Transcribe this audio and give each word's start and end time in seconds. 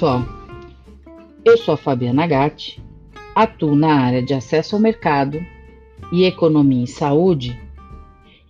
pessoal, 0.00 0.24
eu 1.44 1.58
sou 1.58 1.74
a 1.74 1.76
Fabiana 1.76 2.26
Gatti, 2.26 2.82
atuo 3.34 3.76
na 3.76 4.00
área 4.00 4.22
de 4.22 4.32
acesso 4.32 4.74
ao 4.74 4.80
mercado 4.80 5.38
e 6.10 6.24
economia 6.24 6.84
em 6.84 6.86
saúde 6.86 7.60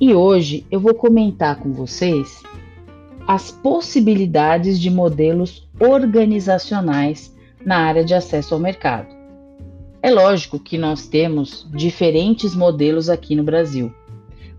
e 0.00 0.14
hoje 0.14 0.64
eu 0.70 0.78
vou 0.78 0.94
comentar 0.94 1.56
com 1.56 1.72
vocês 1.72 2.44
as 3.26 3.50
possibilidades 3.50 4.78
de 4.78 4.88
modelos 4.88 5.68
organizacionais 5.80 7.36
na 7.66 7.78
área 7.78 8.04
de 8.04 8.14
acesso 8.14 8.54
ao 8.54 8.60
mercado. 8.60 9.08
É 10.00 10.12
lógico 10.12 10.60
que 10.60 10.78
nós 10.78 11.08
temos 11.08 11.68
diferentes 11.74 12.54
modelos 12.54 13.08
aqui 13.08 13.34
no 13.34 13.42
Brasil, 13.42 13.92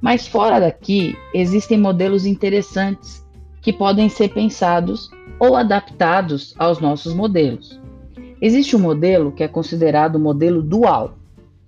mas 0.02 0.28
fora 0.28 0.60
daqui 0.60 1.16
existem 1.34 1.80
modelos 1.80 2.26
interessantes 2.26 3.26
que 3.62 3.72
podem 3.72 4.10
ser 4.10 4.34
pensados 4.34 5.10
ou 5.44 5.58
adaptados 5.58 6.56
aos 6.58 6.80
nossos 6.80 7.14
modelos. 7.14 7.78
Existe 8.42 8.78
um 8.78 8.80
modelo 8.80 9.30
que 9.30 9.44
é 9.44 9.48
considerado 9.48 10.16
o 10.16 10.20
modelo 10.20 10.62
dual, 10.62 11.18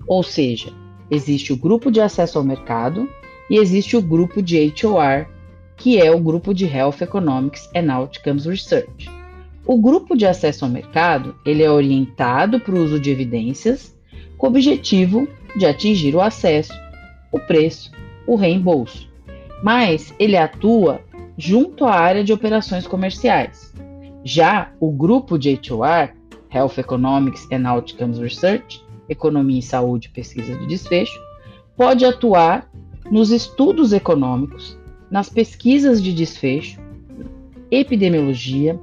ou 0.08 0.24
seja, 0.24 0.72
existe 1.12 1.52
o 1.52 1.58
grupo 1.58 1.92
de 1.92 2.00
acesso 2.00 2.38
ao 2.38 2.44
mercado 2.44 3.10
e 3.50 3.58
existe 3.58 3.98
o 3.98 4.02
grupo 4.02 4.42
de 4.42 4.74
HOR, 4.82 5.28
que 5.76 6.00
é 6.00 6.10
o 6.10 6.22
grupo 6.22 6.54
de 6.54 6.66
Health 6.66 7.02
Economics 7.02 7.70
and 7.76 7.94
Outcomes 7.94 8.46
Research. 8.46 9.10
O 9.66 9.78
grupo 9.78 10.16
de 10.16 10.26
acesso 10.26 10.64
ao 10.64 10.72
mercado 10.72 11.36
ele 11.46 11.62
é 11.62 11.70
orientado 11.70 12.62
para 12.62 12.76
o 12.76 12.82
uso 12.82 12.98
de 12.98 13.12
evidências 13.12 13.94
com 14.38 14.48
o 14.48 14.50
objetivo 14.52 15.28
de 15.54 15.66
atingir 15.66 16.16
o 16.16 16.22
acesso, 16.22 16.74
o 17.30 17.40
preço, 17.42 17.92
o 18.26 18.38
reembolso, 18.38 19.10
mas 19.62 20.14
ele 20.18 20.38
atua 20.38 21.02
junto 21.38 21.86
à 21.86 21.94
área 21.94 22.24
de 22.24 22.34
operações 22.34 22.88
comerciais. 22.88 23.74
Já 24.24 24.72
o 24.80 24.92
grupo 24.92 25.38
de 25.38 25.60
HOR, 25.70 26.10
Health 26.52 26.78
Economics 26.78 27.48
and 27.52 27.68
Outcomes 27.68 28.18
Research, 28.18 28.84
Economia 29.08 29.60
em 29.60 29.62
Saúde 29.62 30.08
e 30.08 30.12
Pesquisa 30.12 30.56
de 30.56 30.68
Desfecho, 30.68 31.20
pode 31.78 32.06
atuar 32.06 32.70
nos 33.12 33.30
estudos 33.32 33.94
econômicos, 33.94 34.78
nas 35.12 35.30
pesquisas 35.30 36.02
de 36.02 36.12
desfecho, 36.12 36.82
epidemiologia, 37.70 38.80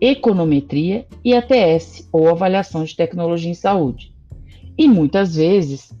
econometria 0.00 1.06
e 1.24 1.34
ATS, 1.34 2.08
ou 2.12 2.28
avaliação 2.28 2.84
de 2.84 2.94
tecnologia 2.94 3.50
em 3.50 3.54
saúde. 3.54 4.12
E 4.76 4.88
muitas 4.88 5.36
vezes, 5.36 5.92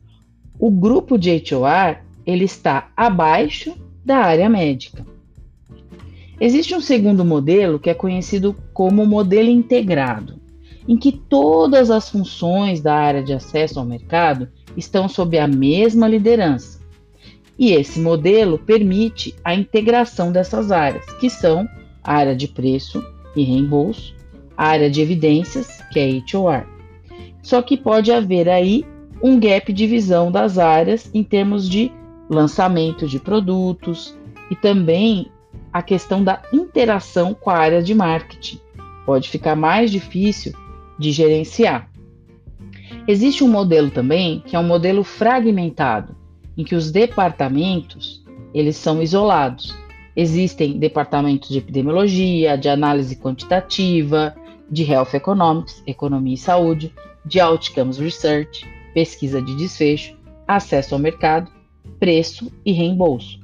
o 0.58 0.70
grupo 0.70 1.16
de 1.16 1.30
HOR 1.30 1.98
ele 2.26 2.44
está 2.44 2.90
abaixo 2.96 3.74
da 4.04 4.18
área 4.18 4.48
médica. 4.48 5.06
Existe 6.44 6.74
um 6.74 6.80
segundo 6.80 7.24
modelo 7.24 7.78
que 7.78 7.88
é 7.88 7.94
conhecido 7.94 8.56
como 8.74 9.06
modelo 9.06 9.48
integrado, 9.48 10.40
em 10.88 10.96
que 10.96 11.12
todas 11.12 11.88
as 11.88 12.10
funções 12.10 12.80
da 12.80 12.96
área 12.96 13.22
de 13.22 13.32
acesso 13.32 13.78
ao 13.78 13.86
mercado 13.86 14.48
estão 14.76 15.08
sob 15.08 15.38
a 15.38 15.46
mesma 15.46 16.08
liderança. 16.08 16.80
E 17.56 17.70
esse 17.70 18.00
modelo 18.00 18.58
permite 18.58 19.36
a 19.44 19.54
integração 19.54 20.32
dessas 20.32 20.72
áreas, 20.72 21.04
que 21.20 21.30
são 21.30 21.64
a 22.02 22.12
área 22.12 22.34
de 22.34 22.48
preço 22.48 23.04
e 23.36 23.44
reembolso, 23.44 24.12
a 24.56 24.66
área 24.66 24.90
de 24.90 25.00
evidências, 25.00 25.80
que 25.92 26.00
é 26.00 26.36
HOR. 26.36 26.66
Só 27.40 27.62
que 27.62 27.76
pode 27.76 28.10
haver 28.10 28.48
aí 28.48 28.84
um 29.22 29.38
gap 29.38 29.72
de 29.72 29.86
visão 29.86 30.32
das 30.32 30.58
áreas 30.58 31.08
em 31.14 31.22
termos 31.22 31.68
de 31.68 31.92
lançamento 32.28 33.06
de 33.06 33.20
produtos 33.20 34.18
e 34.50 34.56
também 34.56 35.30
a 35.72 35.82
questão 35.82 36.22
da 36.22 36.42
interação 36.52 37.34
com 37.34 37.50
a 37.50 37.56
área 37.56 37.82
de 37.82 37.94
marketing. 37.94 38.60
Pode 39.06 39.28
ficar 39.28 39.56
mais 39.56 39.90
difícil 39.90 40.52
de 40.98 41.10
gerenciar. 41.10 41.90
Existe 43.08 43.42
um 43.42 43.48
modelo 43.48 43.90
também 43.90 44.40
que 44.46 44.54
é 44.54 44.58
um 44.58 44.66
modelo 44.66 45.02
fragmentado, 45.02 46.14
em 46.56 46.62
que 46.62 46.74
os 46.74 46.90
departamentos 46.90 48.22
eles 48.54 48.76
são 48.76 49.02
isolados. 49.02 49.74
Existem 50.14 50.78
departamentos 50.78 51.48
de 51.48 51.58
epidemiologia, 51.58 52.56
de 52.56 52.68
análise 52.68 53.16
quantitativa, 53.16 54.34
de 54.70 54.84
health 54.84 55.14
economics, 55.14 55.82
economia 55.86 56.34
e 56.34 56.38
saúde, 56.38 56.92
de 57.24 57.40
outcomes 57.40 57.98
research, 57.98 58.66
pesquisa 58.92 59.40
de 59.40 59.56
desfecho, 59.56 60.16
acesso 60.46 60.94
ao 60.94 61.00
mercado, 61.00 61.50
preço 61.98 62.52
e 62.64 62.72
reembolso. 62.72 63.40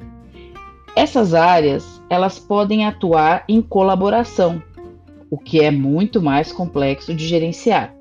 Essas 0.98 1.32
áreas, 1.32 2.02
elas 2.10 2.40
podem 2.40 2.84
atuar 2.84 3.44
em 3.48 3.62
colaboração, 3.62 4.60
o 5.30 5.38
que 5.38 5.60
é 5.60 5.70
muito 5.70 6.20
mais 6.20 6.50
complexo 6.50 7.14
de 7.14 7.24
gerenciar. 7.24 7.94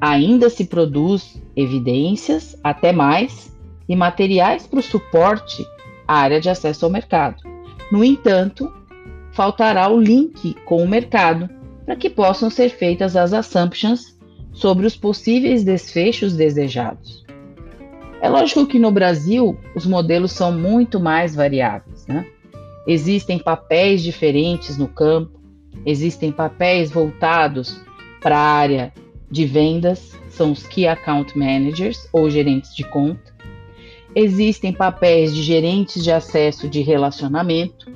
Ainda 0.00 0.48
se 0.48 0.66
produz 0.66 1.42
evidências, 1.56 2.56
até 2.62 2.92
mais, 2.92 3.52
e 3.88 3.96
materiais 3.96 4.68
para 4.68 4.78
o 4.78 4.82
suporte 4.82 5.66
à 6.06 6.18
área 6.18 6.40
de 6.40 6.48
acesso 6.48 6.84
ao 6.84 6.92
mercado. 6.92 7.42
No 7.90 8.04
entanto, 8.04 8.72
faltará 9.32 9.88
o 9.88 10.00
link 10.00 10.54
com 10.64 10.80
o 10.80 10.88
mercado 10.88 11.50
para 11.84 11.96
que 11.96 12.08
possam 12.08 12.50
ser 12.50 12.68
feitas 12.68 13.16
as 13.16 13.32
assumptions 13.32 14.16
sobre 14.52 14.86
os 14.86 14.94
possíveis 14.94 15.64
desfechos 15.64 16.36
desejados. 16.36 17.23
É 18.20 18.28
lógico 18.28 18.66
que 18.66 18.78
no 18.78 18.90
Brasil 18.90 19.58
os 19.74 19.84
modelos 19.86 20.32
são 20.32 20.52
muito 20.52 20.98
mais 20.98 21.34
variáveis. 21.34 22.06
Né? 22.06 22.26
Existem 22.86 23.38
papéis 23.38 24.02
diferentes 24.02 24.76
no 24.76 24.88
campo, 24.88 25.40
existem 25.84 26.32
papéis 26.32 26.90
voltados 26.90 27.80
para 28.20 28.38
a 28.38 28.40
área 28.40 28.92
de 29.30 29.44
vendas, 29.44 30.12
são 30.28 30.52
os 30.52 30.66
Key 30.66 30.86
Account 30.86 31.36
Managers 31.38 32.08
ou 32.12 32.30
gerentes 32.30 32.74
de 32.74 32.84
conta. 32.84 33.34
Existem 34.14 34.72
papéis 34.72 35.34
de 35.34 35.42
gerentes 35.42 36.02
de 36.02 36.10
acesso 36.10 36.68
de 36.68 36.80
relacionamento, 36.80 37.92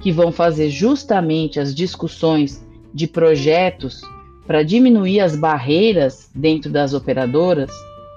que 0.00 0.10
vão 0.10 0.32
fazer 0.32 0.70
justamente 0.70 1.60
as 1.60 1.74
discussões 1.74 2.64
de 2.94 3.06
projetos 3.06 4.00
para 4.46 4.62
diminuir 4.62 5.20
as 5.20 5.36
barreiras 5.36 6.30
dentro 6.34 6.70
das 6.70 6.94
operadoras 6.94 7.70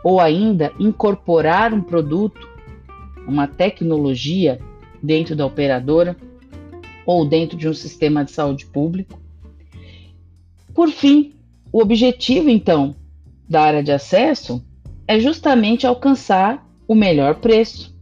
ou 0.04 0.20
ainda 0.20 0.74
incorporar 0.78 1.74
um 1.74 1.82
produto, 1.82 2.48
uma 3.28 3.48
tecnologia 3.48 4.60
dentro 5.02 5.36
da 5.36 5.46
operadora 5.46 6.18
ou 7.06 7.26
dentro 7.26 7.58
de 7.58 7.68
um 7.68 7.74
sistema 7.74 8.24
de 8.24 8.32
saúde 8.32 8.66
público. 8.66 9.20
Por 10.74 10.90
fim, 10.90 11.34
o 11.72 11.82
objetivo 11.82 12.50
então 12.50 12.96
da 13.48 13.62
área 13.62 13.84
de 13.84 13.92
acesso 13.92 14.64
é 15.08 15.20
justamente 15.20 15.86
alcançar 15.86 16.66
o 16.88 16.96
melhor 16.96 17.36
preço, 17.36 17.96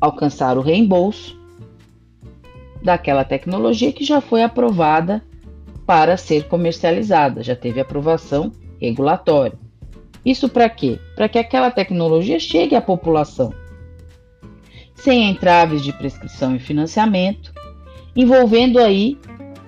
alcançar 0.00 0.56
o 0.56 0.62
reembolso 0.62 1.38
daquela 2.82 3.24
tecnologia 3.24 3.92
que 3.92 4.04
já 4.04 4.20
foi 4.20 4.42
aprovada 4.42 5.22
para 5.84 6.16
ser 6.16 6.48
comercializada, 6.48 7.42
já 7.42 7.54
teve 7.54 7.80
aprovação 7.80 8.52
regulatória. 8.80 9.65
Isso 10.26 10.48
para 10.48 10.68
quê? 10.68 10.98
Para 11.14 11.28
que 11.28 11.38
aquela 11.38 11.70
tecnologia 11.70 12.40
chegue 12.40 12.74
à 12.74 12.80
população, 12.82 13.54
sem 14.96 15.30
entraves 15.30 15.84
de 15.84 15.92
prescrição 15.92 16.56
e 16.56 16.58
financiamento, 16.58 17.52
envolvendo 18.16 18.80
aí 18.80 19.16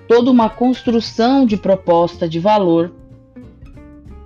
toda 0.05 0.29
uma 0.29 0.49
construção 0.49 1.45
de 1.45 1.55
proposta 1.55 2.27
de 2.27 2.41
valor 2.41 2.93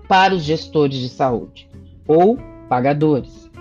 para 0.08 0.34
os 0.34 0.42
gestores 0.42 0.98
de 0.98 1.10
saúde 1.10 1.70
ou 2.08 2.40
pagadores. 2.68 3.52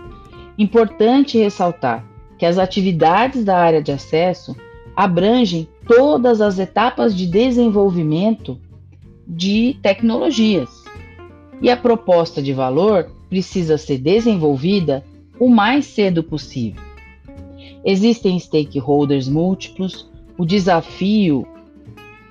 Importante 0.56 1.37
ressaltar 1.37 2.06
que 2.39 2.47
as 2.47 2.56
atividades 2.56 3.45
da 3.45 3.59
área 3.59 3.83
de 3.83 3.92
acesso 3.92 4.57
abrangem 4.97 5.69
todas 5.86 6.41
as 6.41 6.59
etapas 6.59 7.15
de 7.15 7.27
desenvolvimento 7.27 8.59
de 9.28 9.77
tecnologias. 9.83 10.82
E 11.62 11.70
a 11.70 11.76
proposta 11.76 12.42
de 12.42 12.53
valor 12.53 13.09
precisa 13.30 13.78
ser 13.78 13.98
desenvolvida 13.98 15.04
o 15.38 15.48
mais 15.48 15.86
cedo 15.86 16.22
possível. 16.22 16.82
Existem 17.84 18.38
stakeholders 18.38 19.28
múltiplos, 19.28 20.10
o 20.36 20.44
desafio 20.44 21.47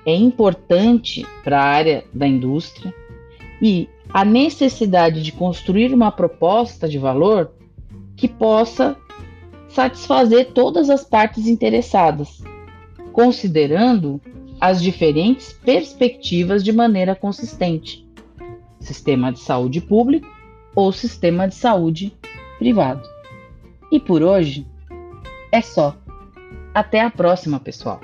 é 0.04 0.14
importante 0.14 1.26
para 1.42 1.60
a 1.60 1.64
área 1.64 2.04
da 2.12 2.26
indústria 2.26 2.94
e 3.60 3.88
a 4.12 4.24
necessidade 4.24 5.22
de 5.22 5.32
construir 5.32 5.94
uma 5.94 6.12
proposta 6.12 6.88
de 6.88 6.98
valor 6.98 7.52
que 8.16 8.28
possa 8.28 8.96
satisfazer 9.68 10.52
todas 10.52 10.90
as 10.90 11.04
partes 11.04 11.46
interessadas, 11.46 12.42
considerando 13.12 14.20
as 14.60 14.82
diferentes 14.82 15.52
perspectivas 15.52 16.62
de 16.62 16.72
maneira 16.72 17.14
consistente: 17.14 18.01
sistema 18.82 19.32
de 19.32 19.40
saúde 19.40 19.80
público 19.80 20.28
ou 20.74 20.92
sistema 20.92 21.48
de 21.48 21.54
saúde 21.54 22.14
privado. 22.58 23.08
E 23.90 24.00
por 24.00 24.22
hoje 24.22 24.66
é 25.50 25.60
só. 25.60 25.96
Até 26.74 27.00
a 27.02 27.10
próxima, 27.10 27.60
pessoal! 27.60 28.00